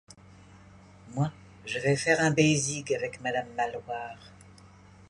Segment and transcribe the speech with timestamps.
[1.13, 1.31] Moi,
[1.63, 4.17] je vais faire un bézigue avec madame Maloir.